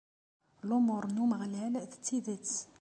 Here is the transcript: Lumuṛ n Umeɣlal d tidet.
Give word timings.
Lumuṛ 0.67 1.03
n 1.09 1.21
Umeɣlal 1.23 1.73
d 1.91 1.93
tidet. 2.05 2.51